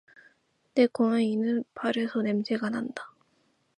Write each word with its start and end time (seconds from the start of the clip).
내 0.73 0.87
고양이는 0.87 1.63
발에서 1.75 2.23
냄새가 2.23 2.71
난다. 2.71 3.13